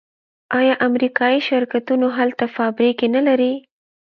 آیا 0.59 0.73
امریکایی 0.87 1.39
شرکتونه 1.47 2.05
هلته 2.17 2.45
فابریکې 2.55 3.07
نلري؟ 3.15 3.53